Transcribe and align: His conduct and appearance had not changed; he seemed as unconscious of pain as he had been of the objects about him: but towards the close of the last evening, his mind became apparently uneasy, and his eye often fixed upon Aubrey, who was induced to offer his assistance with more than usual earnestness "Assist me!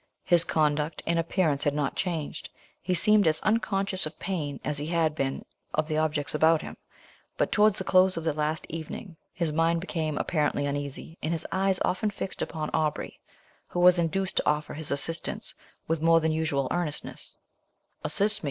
His 0.23 0.43
conduct 0.43 1.03
and 1.05 1.19
appearance 1.19 1.63
had 1.63 1.75
not 1.75 1.95
changed; 1.95 2.49
he 2.81 2.95
seemed 2.95 3.27
as 3.27 3.39
unconscious 3.41 4.07
of 4.07 4.17
pain 4.17 4.59
as 4.65 4.79
he 4.79 4.87
had 4.87 5.13
been 5.13 5.45
of 5.75 5.87
the 5.87 5.99
objects 5.99 6.33
about 6.33 6.63
him: 6.63 6.75
but 7.37 7.51
towards 7.51 7.77
the 7.77 7.83
close 7.83 8.17
of 8.17 8.23
the 8.23 8.33
last 8.33 8.65
evening, 8.67 9.15
his 9.31 9.53
mind 9.53 9.79
became 9.79 10.17
apparently 10.17 10.65
uneasy, 10.65 11.19
and 11.21 11.31
his 11.33 11.45
eye 11.51 11.75
often 11.85 12.09
fixed 12.09 12.41
upon 12.41 12.71
Aubrey, 12.71 13.19
who 13.69 13.79
was 13.79 13.99
induced 13.99 14.37
to 14.37 14.49
offer 14.49 14.73
his 14.73 14.89
assistance 14.89 15.53
with 15.87 16.01
more 16.01 16.19
than 16.19 16.31
usual 16.31 16.67
earnestness 16.71 17.37
"Assist 18.03 18.39
me! 18.39 18.39